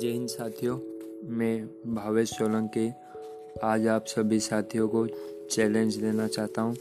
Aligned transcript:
जय 0.00 0.08
हिंद 0.08 0.28
साथियों, 0.28 0.76
मैं 1.28 1.94
भावेश 1.94 2.30
सोलंकी 2.30 2.92
आज 3.64 3.86
आप 3.86 4.04
सभी 4.06 4.40
साथियों 4.40 4.88
को 4.88 5.06
चैलेंज 5.50 5.96
देना 5.96 6.26
चाहता 6.26 6.62
हूँ। 6.62 6.76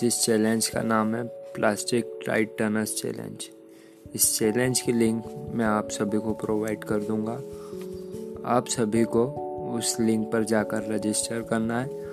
जिस 0.00 0.20
चैलेंज 0.22 0.68
का 0.68 0.82
नाम 0.82 1.14
है 1.14 1.24
प्लास्टिक 1.24 2.18
टाइट 2.26 2.56
टनर्स 2.58 2.94
चैलेंज 3.02 3.48
इस 4.14 4.38
चैलेंज 4.38 4.80
की 4.80 4.92
लिंक 4.92 5.24
मैं 5.54 5.64
आप 5.64 5.88
सभी 5.88 6.18
को 6.18 6.32
प्रोवाइड 6.34 6.84
कर 6.84 7.00
दूँगा। 7.00 7.36
आप 8.56 8.68
सभी 8.68 9.04
को 9.04 9.26
उस 9.78 10.00
लिंक 10.00 10.32
पर 10.32 10.44
जाकर 10.44 10.90
रजिस्टर 10.94 11.42
करना 11.42 11.80
है 11.80 12.04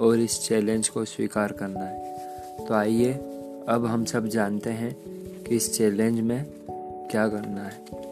और 0.00 0.18
इस 0.18 0.40
चैलेंज 0.48 0.88
को 0.88 1.04
स्वीकार 1.04 1.52
करना 1.52 1.84
है। 1.84 2.66
तो 2.66 2.74
आइए, 2.74 3.12
अब 3.68 3.86
हम 3.86 4.04
सब 4.04 4.26
जानते 4.26 4.70
हैं 4.70 4.94
कि 5.44 5.56
इस 5.56 5.76
चैलेंज 5.78 6.20
में 6.20 6.44
क्या 7.10 7.28
करना 7.28 7.62
है। 7.62 8.09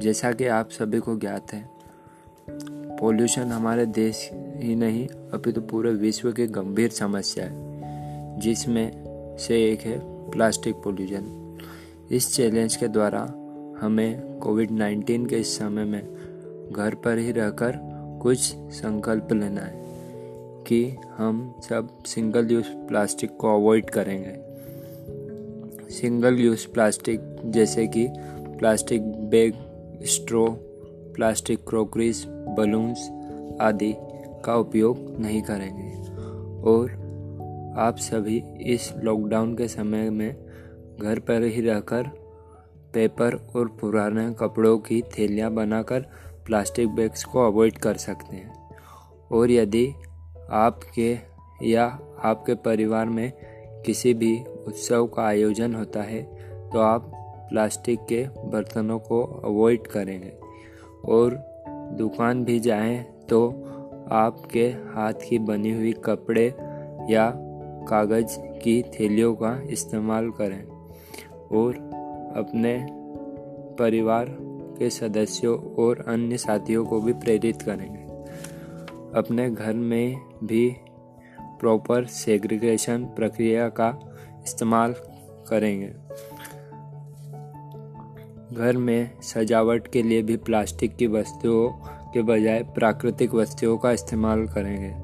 जैसा 0.00 0.32
कि 0.32 0.46
आप 0.46 0.70
सभी 0.70 0.98
को 0.98 1.18
ज्ञात 1.18 1.52
है 1.52 1.68
पोल्यूशन 3.00 3.42
हमारे 3.42 3.86
देश 3.86 4.30
ही 4.56 4.76
नहीं 4.76 5.08
अभी 5.08 5.52
तो 5.52 5.60
पूरे 5.60 5.90
विश्व 5.90 6.32
की 6.32 6.46
गंभीर 6.46 6.90
समस्या 6.90 7.44
है, 7.44 7.56
जिसमें 8.40 8.92
से 9.38 9.72
एक 9.72 9.80
है 9.80 9.98
प्लास्टिक 10.30 10.74
पोल्यूशन 10.74 11.58
इस 12.10 12.34
चैलेंज 12.34 12.76
के 12.76 12.88
द्वारा 12.88 13.22
हमें 13.80 14.38
कोविड 14.38 14.70
19 14.70 15.28
के 15.28 15.36
इस 15.36 15.58
समय 15.58 15.84
में 15.84 16.02
घर 16.72 16.94
पर 16.94 17.18
ही 17.18 17.32
रहकर 17.32 17.78
कुछ 18.22 18.38
संकल्प 18.56 19.28
लेना 19.32 19.60
है 19.60 19.84
कि 20.64 20.96
हम 21.16 21.54
सब 21.68 22.04
सिंगल 22.04 22.50
यूज़ 22.50 22.66
प्लास्टिक 22.68 23.36
को 23.36 23.54
अवॉइड 23.56 23.90
करेंगे। 23.90 24.34
सिंगल 25.90 26.34
यूज़ 26.34 26.68
प्लास्टिक 26.68 27.20
जैसे 27.44 27.86
कि 27.86 28.08
plastic 28.58 29.02
bag 29.02 29.54
straw, 30.02 30.46
plastic 31.14 31.58
crockeries, 31.68 32.24
balloons 32.28 33.10
आदि 33.60 33.94
का 34.44 34.56
उपयोग 34.56 35.16
नहीं 35.18 35.42
करेंगे। 35.42 35.96
और 36.70 37.06
आप 37.78 37.96
सभी 37.96 38.42
इस 38.60 38.94
लॉकडाउन 38.96 39.56
के 39.56 39.68
समय 39.68 40.10
में 40.10 40.36
घर 41.02 41.18
पर 41.18 41.42
ही 41.42 41.60
रहकर 41.60 42.02
पेपर 42.94 43.34
और 43.56 43.68
पुराने 43.68 44.34
कपड़ों 44.34 44.78
की 44.78 45.02
थैलियाँ 45.02 45.50
बनाकर 45.50 46.00
प्लास्टिक 46.46 46.88
बैग्स 46.88 47.24
को 47.24 47.46
अवॉइड 47.46 47.78
कर 47.78 47.94
सकते 47.94 48.36
हैं। 48.36 48.70
और 49.32 49.50
यदि 49.50 49.92
आपके 50.50 51.18
या 51.62 51.98
आपके 52.24 52.54
परिवार 52.54 53.06
में 53.06 53.32
किसी 53.86 54.14
भी 54.14 54.44
उत्सव 54.66 55.06
का 55.06 55.22
आयोजन 55.22 55.74
होता 55.74 56.02
है 56.02 56.22
तो 56.70 56.78
आप 56.78 57.15
प्लास्टिक 57.48 58.00
के 58.08 58.26
बर्तनों 58.44 58.98
को 58.98 59.22
अवॉइड 59.44 59.86
करेंगे। 59.86 60.32
और 61.04 61.44
दुकान 61.92 62.44
भी 62.44 62.60
जाएँ 62.60 63.04
तो 63.28 63.50
आपके 64.10 64.66
हाथ 64.68 65.12
की 65.28 65.38
बनी 65.38 65.74
हुई 65.74 65.92
कपड़े 65.92 66.46
या 67.10 67.32
कागज़ 67.88 68.38
की 68.38 68.82
थैलियों 68.82 69.34
का 69.34 69.62
इस्तेमाल 69.70 70.30
करें। 70.30 70.64
और 71.52 71.74
अपने 72.36 72.86
परिवार 73.78 74.36
के 74.78 74.90
सदस्यों 74.90 75.58
और 75.58 76.04
अन्य 76.08 76.36
साथियों 76.36 76.86
को 76.86 77.00
भी 77.00 77.12
प्रेरित 77.12 77.62
करेंगे। 77.62 78.06
अपने 79.18 79.50
घर 79.50 79.74
में 79.74 80.16
भी 80.44 80.76
प्रॉपर 81.40 82.04
सेग्रीगेशन 82.04 83.04
प्रक्रिया 83.04 83.68
का 83.68 84.16
इस्तेमाल 84.44 84.94
करेंगे। 85.48 85.94
घर 88.56 88.76
में 88.76 89.20
सजावट 89.20 89.86
के 89.86 90.02
लिए 90.02 90.22
भी 90.22 90.36
प्लास्टिक 90.36 90.96
की 90.96 91.06
वस्तुओं 91.06 91.68
के 92.12 92.22
बजाय 92.22 92.62
प्राकृतिक 92.62 93.34
वस्तुओं 93.34 93.78
का 93.78 93.92
इस्तेमाल 93.92 94.46
करेंगे। 94.46 94.94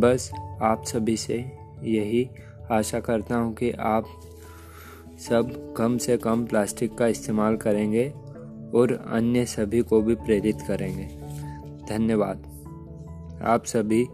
बस 0.00 0.30
आप 0.62 0.84
सभी 0.84 1.16
से 1.16 1.52
यही 1.82 2.30
आशा 2.70 3.00
करता 3.00 3.36
हूँ 3.36 3.54
कि 3.54 3.70
आप 3.70 4.04
सब 5.18 5.74
कम 5.76 5.98
से 5.98 6.16
कम 6.16 6.44
प्लास्टिक 6.44 6.98
का 6.98 7.06
इस्तेमाल 7.06 7.56
करेंगे 7.56 8.08
और 8.74 9.04
अन्य 9.12 9.44
सभी 9.44 9.80
को 9.80 10.02
भी 10.02 10.14
प्रेरित 10.14 10.58
करेंगे। 10.68 11.04
धन्यवाद। 11.94 12.38
आप 13.44 13.64
सभी 13.64 14.04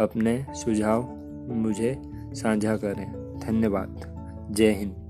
अपने 0.00 0.46
सुझाव 0.50 1.16
मुझे 1.48 2.02
साझा 2.16 2.76
करें। 2.76 3.38
धन्यवाद। 3.46 4.02
जय 4.50 4.70
Hind. 4.70 5.05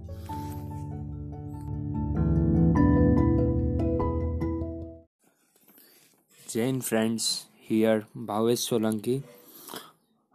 Jain 6.57 6.81
friends, 6.81 7.25
here 7.69 8.07
Bhavesh 8.29 8.63
Solanki. 8.67 9.23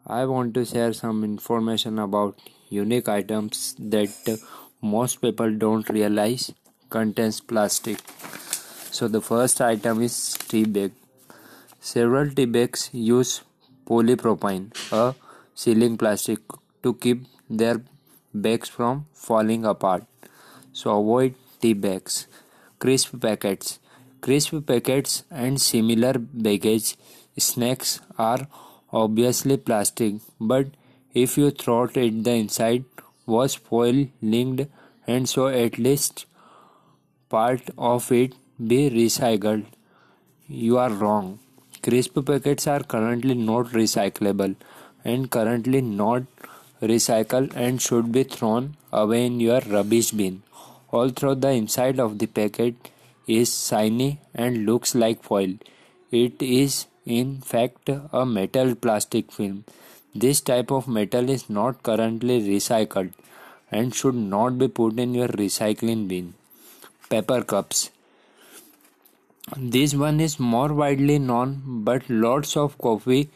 I 0.06 0.26
want 0.26 0.54
to 0.54 0.64
share 0.64 0.94
some 0.94 1.24
information 1.24 1.98
about 1.98 2.38
unique 2.70 3.10
items 3.10 3.76
that 3.80 4.12
most 4.84 5.20
people 5.24 5.52
don't 5.64 5.90
realize 5.90 6.54
contains 6.92 7.42
plastic. 7.42 7.98
So 8.92 9.08
the 9.08 9.20
first 9.20 9.62
item 9.62 10.04
is 10.04 10.38
tea 10.48 10.66
bag. 10.66 10.92
Several 11.80 12.30
tea 12.30 12.46
bags 12.46 12.92
use 12.94 13.42
polypropylene, 13.88 14.70
a 14.92 15.16
sealing 15.56 15.98
plastic, 15.98 16.40
to 16.84 16.94
keep 16.94 17.26
their 17.50 17.82
bags 18.32 18.70
from 18.70 19.08
falling 19.12 19.66
apart. 19.66 20.04
So 20.72 21.00
avoid 21.00 21.34
tea 21.62 21.74
bags. 21.74 22.28
Crisp 22.78 23.20
packets. 23.20 23.80
Crisp 24.22 24.54
packets 24.68 25.24
and 25.32 25.60
similar 25.60 26.14
baggage 26.20 26.96
snacks 27.40 28.02
are 28.20 28.48
obviously 28.94 29.58
plastic, 29.58 30.16
but 30.40 30.68
if 31.14 31.40
you 31.40 31.50
throw 31.50 31.86
it 31.86 32.24
the 32.24 32.32
inside 32.32 32.84
was 33.26 33.56
foil 33.56 34.06
linked 34.22 34.68
and 35.08 35.28
so 35.28 35.48
at 35.48 35.80
least 35.80 36.28
part 37.30 37.72
of 37.80 38.12
it 38.12 38.36
be 38.68 38.92
recycled. 38.92 39.66
You 40.48 40.78
are 40.78 40.92
wrong. 40.92 41.40
Crisp 41.82 42.24
packets 42.24 42.68
are 42.68 42.84
currently 42.84 43.34
not 43.34 43.68
recyclable 43.82 44.56
and 45.04 45.32
currently 45.32 45.82
not 45.82 46.24
recycled 46.80 47.56
and 47.56 47.82
should 47.82 48.12
be 48.12 48.24
thrown 48.24 48.76
away 48.94 49.26
in 49.26 49.40
your 49.40 49.62
rubbish 49.62 50.12
bin. 50.12 50.44
Although 50.92 51.34
the 51.34 51.50
inside 51.50 52.00
of 52.00 52.20
the 52.20 52.28
packet 52.28 52.92
is 53.40 53.52
shiny 53.68 54.20
and 54.34 54.66
looks 54.66 54.96
like 54.96 55.24
foil. 55.24 55.54
It 56.12 56.42
is 56.42 56.88
in 57.06 57.42
fact 57.42 57.90
a 57.90 58.26
metal 58.26 58.76
plastic 58.76 59.32
film. 59.32 59.64
This 60.14 60.42
type 60.42 60.72
of 60.72 60.88
metal 60.88 61.30
is 61.30 61.50
not 61.50 61.84
currently 61.84 62.42
recycled 62.42 63.14
and 63.72 63.96
should 63.96 64.16
not 64.16 64.58
be 64.58 64.68
put 64.68 65.00
in 65.00 65.14
your 65.14 65.30
recycling 65.30 66.08
bin. 66.08 66.34
Paper 67.10 67.44
cups. 67.44 67.90
This 69.58 69.96
one 69.96 70.20
is 70.20 70.40
more 70.40 70.74
widely 70.74 71.18
known, 71.20 71.62
but 71.66 72.10
lots 72.10 72.56
of 72.58 72.78
coffee 72.78 73.30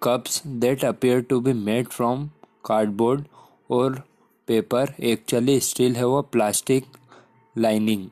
cups 0.00 0.42
that 0.44 0.82
appear 0.82 1.22
to 1.22 1.40
be 1.40 1.52
made 1.52 1.92
from 1.92 2.30
cardboard 2.62 3.26
or 3.68 4.04
paper 4.46 4.86
actually 5.12 5.58
still 5.60 5.94
have 5.94 6.10
a 6.10 6.22
plastic 6.22 6.84
lining 7.54 8.10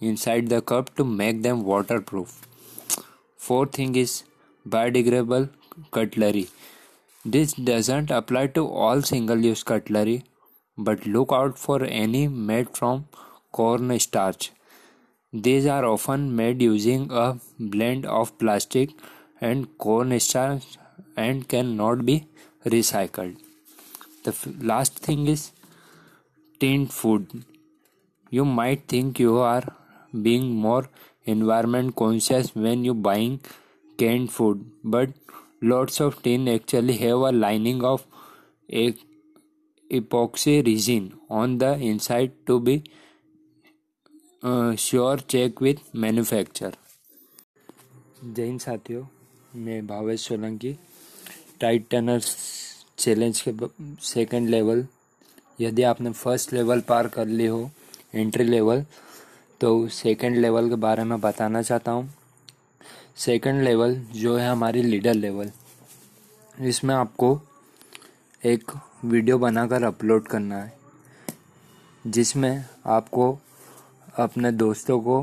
inside 0.00 0.48
the 0.48 0.60
cup 0.60 0.94
to 0.96 1.04
make 1.04 1.42
them 1.42 1.64
waterproof. 1.64 2.46
Fourth 3.36 3.72
thing 3.72 3.94
is 3.96 4.24
biodegradable 4.68 5.48
cutlery. 5.90 6.48
This 7.24 7.52
doesn't 7.52 8.10
apply 8.10 8.48
to 8.48 8.66
all 8.66 9.02
single 9.02 9.38
use 9.38 9.62
cutlery, 9.62 10.24
but 10.76 11.06
look 11.06 11.32
out 11.32 11.58
for 11.58 11.82
any 11.84 12.28
made 12.28 12.76
from 12.76 13.08
corn 13.52 13.98
starch. 13.98 14.52
These 15.32 15.66
are 15.66 15.84
often 15.84 16.34
made 16.34 16.62
using 16.62 17.10
a 17.10 17.38
blend 17.58 18.06
of 18.06 18.38
plastic 18.38 18.90
and 19.40 19.76
corn 19.78 20.18
starch 20.20 20.78
and 21.16 21.46
cannot 21.48 22.06
be 22.06 22.26
recycled. 22.64 23.36
The 24.24 24.34
last 24.60 24.98
thing 24.98 25.26
is 25.26 25.52
tinned 26.60 26.92
food. 26.92 27.44
You 28.30 28.44
might 28.44 28.88
think 28.88 29.18
you 29.18 29.38
are 29.38 29.64
being 30.12 30.50
more 30.66 30.88
environment 31.26 31.94
conscious 31.96 32.54
when 32.54 32.84
you 32.84 32.94
buying 32.94 33.40
canned 33.98 34.32
food 34.32 34.64
but 34.84 35.10
lots 35.62 36.00
of 36.00 36.22
tin 36.22 36.48
actually 36.48 36.96
have 36.96 37.26
a 37.30 37.32
lining 37.32 37.84
of 37.84 38.06
a 38.68 38.94
epoxy 39.90 40.56
resin 40.66 41.12
on 41.30 41.58
the 41.58 41.72
inside 41.90 42.32
to 42.46 42.60
be 42.60 42.82
uh, 44.42 44.76
sure 44.76 45.16
check 45.16 45.60
with 45.60 45.82
manufacturer 45.94 46.72
जय 48.24 48.44
हिंद 48.44 48.60
साथियों 48.60 49.02
मैं 49.64 49.86
Bhavesh 49.86 50.20
Solanki 50.28 50.72
tide 51.60 51.84
turners 51.90 52.34
challenge 52.98 53.40
के 53.48 53.68
second 54.04 54.48
level 54.48 54.84
यदि 55.60 55.82
आपने 55.90 56.10
first 56.12 56.52
level 56.52 56.80
पार 56.88 57.08
कर 57.16 57.26
ली 57.26 57.46
हो 57.46 57.70
एंट्री 58.14 58.44
लेवल 58.44 58.84
तो 59.60 59.88
सेकंड 59.88 60.36
लेवल 60.36 60.68
के 60.68 60.74
बारे 60.76 61.04
में 61.04 61.20
बताना 61.20 61.60
चाहता 61.62 61.92
हूँ। 61.92 62.08
सेकंड 63.16 63.62
लेवल 63.62 63.94
जो 64.14 64.36
है 64.36 64.48
हमारी 64.48 64.82
लीडर 64.82 65.14
लेवल 65.14 65.50
इसमें 66.58 66.94
आपको 66.94 67.40
एक 68.42 68.72
वीडियो 69.04 69.38
बनाकर 69.38 69.82
अपलोड 69.82 70.26
करना 70.28 70.56
है, 70.56 70.72
जिसमें 72.04 72.64
आपको 72.86 73.30
अपने 74.18 74.52
दोस्तों 74.52 75.00
को 75.00 75.20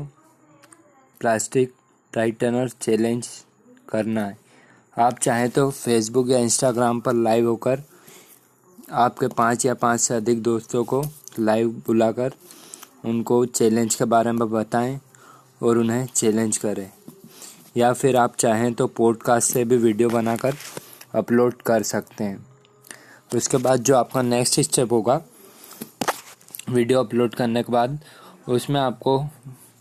प्लास्टिक 1.20 1.72
टाइटनर 2.12 2.68
चैलेंज 2.70 3.28
करना 3.88 4.26
है। 4.26 4.36
आप 4.96 5.18
चाहें 5.18 5.48
तो 5.50 5.70
फेसबुक 5.70 6.30
या 6.30 6.38
इंस्टाग्राम 6.38 7.00
पर 7.00 7.14
लाइव 7.14 7.48
होकर 7.48 7.82
आपके 8.94 9.28
पाँच 9.28 9.66
या 9.66 9.74
पाँच 9.76 10.00
से 10.00 10.14
अधिक 10.14 10.42
दोस्तों 10.42 10.84
को 10.84 11.02
लाइव 11.38 11.82
बुलाकर 11.86 12.32
उनको 13.06 13.44
चैलेंज 13.46 13.94
के 13.94 14.04
बारे 14.04 14.32
में 14.32 14.50
बताएँ 14.50 15.00
और 15.62 15.78
उन्हें 15.78 16.06
चैलेंज 16.06 16.56
करें। 16.56 16.90
या 17.76 17.92
फिर 17.92 18.16
आप 18.16 18.36
चाहें 18.36 18.72
तो 18.74 18.86
पॉडकास्ट 18.86 19.52
से 19.52 19.64
भी 19.64 19.76
वीडियो 19.76 20.08
बनाकर 20.08 20.54
अपलोड 21.14 21.62
कर 21.62 21.82
सकते 21.82 22.24
हैं। 22.24 22.46
उसके 23.36 23.56
बाद 23.56 23.80
जो 23.80 23.96
आपका 23.96 24.22
नेक्स्ट 24.22 24.60
स्टेप 24.60 24.92
होगा 24.92 25.20
वीडियो 26.70 27.00
अपलोड 27.00 27.34
करने 27.34 27.62
के 27.62 27.72
बाद 27.72 27.98
उसमें 28.48 28.80
आपको 28.80 29.24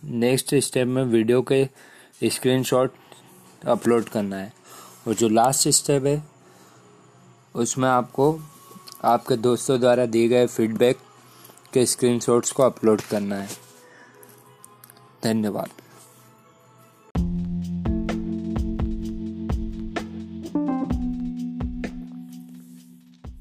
नेक्स्ट 0.04 0.56
स्टेप 0.56 0.88
में 0.88 1.04
वीडियो 1.04 1.42
के 1.42 1.66
स्क्रीनशॉट 2.24 2.94
अपलोड 3.68 4.04
करना 4.04 4.36
है। 4.36 4.54
और 5.08 5.14
जो 5.14 5.30
लास्ट 5.30 5.68
स्टेप 5.70 6.06
है, 6.06 6.24
उसमें 7.56 7.90
आपको 7.90 8.40
आपके 9.04 9.36
दोस्तों 9.38 9.80
द्वारा 9.80 10.06
दिए 10.06 10.28
गए 10.28 10.48
फीडबैक 10.48 10.98
के 11.75 11.85
स्क्रीनशॉट्स 11.87 12.53
को 12.53 12.63
अपलोड 12.63 13.01
करना 13.01 13.37
है 13.37 13.49
धन्यवाद 15.25 15.69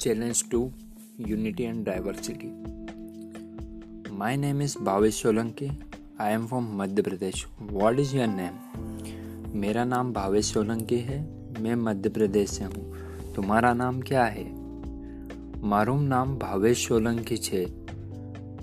challenge 0.02 0.44
to 0.52 0.62
unity 1.20 1.64
and 1.64 1.86
diversity 1.86 2.52
my 4.14 4.38
name 4.38 4.62
is 4.62 4.78
Bhavesh 4.82 5.22
Solanki 5.22 5.72
I 6.20 6.34
am 6.34 6.48
from 6.48 6.70
Madhya 6.76 7.02
Pradesh 7.02 7.46
what 7.62 8.00
is 8.00 8.16
your 8.16 8.28
name 8.28 9.58
मेरा 9.60 9.84
नाम 9.86 10.14
भावेश 10.14 10.54
सोलंकी 10.54 11.00
है 11.02 11.22
मैं 11.62 11.76
मध्य 11.82 12.10
प्रदेश 12.10 12.50
से 12.50 12.64
हूँ 12.64 13.34
तुम्हारा 13.36 13.74
नाम 13.74 14.02
क्या 14.02 14.24
है 14.28 14.48
મારું 15.62 16.04
નામ 16.08 16.30
ભાવેશ 16.38 16.82
સોલંકી 16.82 17.38
છે 17.40 17.62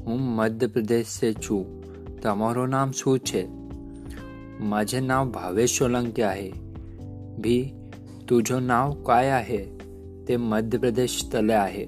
હું 0.07 0.19
મધ્યપ્રદેશ 0.37 1.21
છું 1.43 1.63
તમારું 2.23 2.69
નામ 2.69 2.91
શું 2.93 3.19
છે 3.19 3.43
माझे 4.61 5.01
नाव 5.01 5.31
भावेश 5.31 5.79
सोलंकी 5.79 6.23
आहे 6.23 6.51
भी 7.39 7.63
तुझं 8.31 8.67
नाव 8.67 8.93
काय 9.03 9.29
आहे 9.29 9.59
ते 10.29 10.37
मध्य 10.37 10.79
प्रदेश 10.79 11.23
तले 11.33 11.53
आहे 11.53 11.85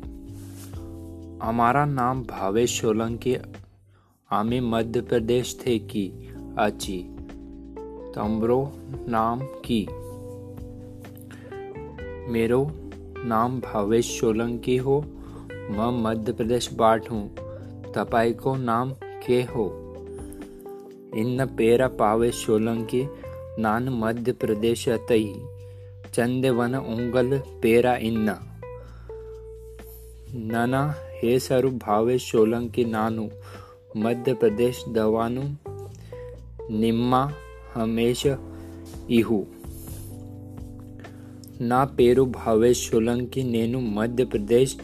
हमारा 1.43 1.85
नाम 1.85 2.23
भावेश 2.23 2.81
सोलंकी 2.81 3.35
आम्ही 4.31 4.61
मध्य 4.61 5.01
प्रदेश 5.01 5.57
थे 5.67 5.79
की 5.79 6.11
आची 6.59 7.03
तमरो 8.17 8.61
नाम 9.09 9.41
की 9.65 9.87
मेरो 12.33 12.65
नाम 13.25 13.61
भावेश 13.61 14.19
सोलंकी 14.21 14.77
हो 14.77 15.01
मैं 15.71 15.91
मध्य 16.03 16.33
प्रदेश 16.33 16.69
बाट 16.73 17.11
हूँ 17.11 17.42
तपाई 17.97 18.33
को 18.35 18.55
नाम 18.63 18.93
के 19.27 19.41
हो 19.51 19.67
इन 21.17 21.45
पेरा 21.57 21.89
पावेश 21.99 22.45
सोलंकी 22.45 23.03
नान 23.59 23.89
मध्य 24.01 24.33
प्रदेश 24.43 24.89
तई 25.09 25.33
चंदवन 26.15 26.75
उंगल 26.77 27.39
पेरा 27.63 27.95
इन्न 28.09 28.37
नना 30.53 30.83
हे 31.15 31.39
सरु 31.41 31.71
भावेश 31.79 32.31
सोलंकी 32.33 32.85
नानु 32.87 33.29
मध्य 33.99 34.35
प्रदेश 34.35 34.85
दवानु 34.95 35.45
निम्मा 36.73 37.23
हमेश 37.75 38.27
इहू 39.11 39.39
నా 41.69 41.79
పేరు 41.97 42.23
భావేష్ 42.35 42.83
సోలంకి 42.89 43.41
నేను 43.55 43.79
మధ్యప్రదేశ్ 43.97 44.75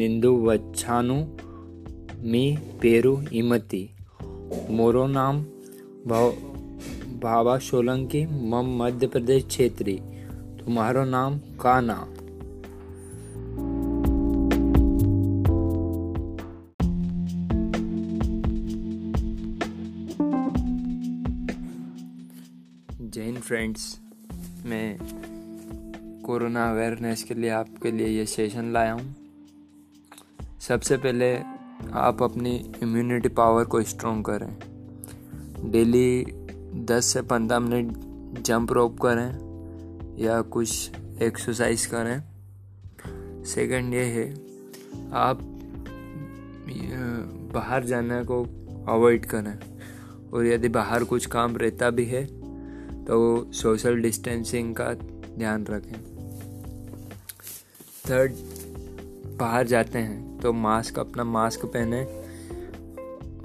నిందు 0.00 0.30
వచ్చాను 0.48 1.16
मी, 2.25 2.57
पेरू, 2.81 3.11
इमती. 3.33 3.89
मोरो 4.69 5.05
नाम 5.07 5.39
भाव 7.21 7.57
सोलंकी 7.59 8.25
मम 8.49 8.75
मध्य 8.77 9.07
प्रदेश 9.07 9.45
क्षेत्री. 9.45 9.93
तुम्हारो 10.59 11.03
नाम 11.05 11.37
काना 11.61 11.97
जैन 23.09 23.39
फ्रेंड्स, 23.39 23.99
मैं 24.65 24.97
कोरोना 26.25 26.69
अवेयरनेस 26.71 27.23
के 27.23 27.33
लिए 27.33 27.49
आपके 27.51 27.91
लिए 27.91 28.07
ये 28.07 28.25
सेशन 28.25 28.73
लाया 28.73 28.93
हूँ। 28.93 29.15
सबसे 30.59 30.97
पहले 30.97 31.54
आप 31.93 32.23
अपनी 32.23 32.55
इम्यूनिटी 32.83 33.29
पावर 33.29 33.65
को 33.65 33.81
स्ट्रॉन्ग 33.83 34.25
करें। 34.25 35.71
डेली 35.71 36.25
10 36.85 37.05
से 37.05 37.21
15 37.21 37.59
मिनट 37.59 37.97
जंप 38.41 38.71
रोप 38.71 38.99
करें 38.99 39.31
या 40.17 40.41
कुछ 40.41 40.91
एक्सरसाइज 41.21 41.85
करें। 41.85 42.23
सेकंड 43.45 43.93
ये 43.93 44.03
है, 44.05 44.29
आप 45.13 45.39
बाहर 47.53 47.83
जाने 47.83 48.23
को 48.23 48.43
अवॉइड 48.87 49.25
करें। 49.25 49.57
और 50.33 50.45
यदि 50.45 50.69
बाहर 50.69 51.03
कुछ 51.03 51.25
काम 51.25 51.55
रहता 51.57 51.89
भी 51.89 52.05
है 52.05 52.25
तो 53.05 53.51
सोशल 53.53 54.01
डिस्टेंसिंग 54.01 54.75
का 54.75 54.93
ध्यान 55.37 55.65
रखें। 55.65 55.99
थर्ड 58.09 58.31
बाहर 59.37 59.67
जाते 59.67 59.99
हैं 59.99 60.39
तो 60.39 60.53
मास्क 60.53 60.99
अपना 60.99 61.23
मास्क 61.23 61.65
पहने 61.65 62.03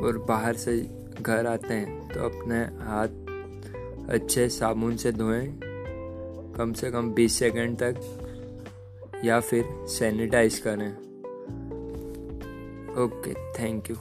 और 0.02 0.18
बाहर 0.28 0.56
से 0.56 0.76
घर 1.20 1.46
आते 1.46 1.74
हैं 1.74 2.08
तो 2.08 2.20
अपने 2.20 2.58
हाथ 2.84 4.10
अच्छे 4.10 4.48
साबुन 4.48 4.96
से 4.96 5.12
धोएँ, 5.12 5.46
कम 6.56 6.72
से 6.72 6.90
कम 6.90 7.12
20 7.14 7.38
सेकंड 7.38 7.76
तक, 7.82 9.20
या 9.24 9.40
फिर 9.40 9.64
सैनिटाइज 9.88 10.58
करें। 10.58 10.90
Okay 13.04 13.34
thank 13.58 13.90
you 13.90 13.96